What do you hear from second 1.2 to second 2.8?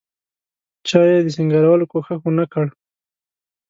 د سینګارولو کوښښ ونکړ.